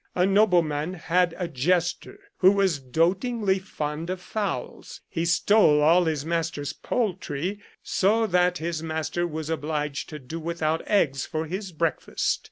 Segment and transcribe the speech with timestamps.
[0.15, 5.01] A nobleman had a jester who was dotingly fond of fowls.
[5.07, 10.81] He stole all his master's poultry, so that his master was obliged to do without
[10.87, 12.39] eggs for his breakfast.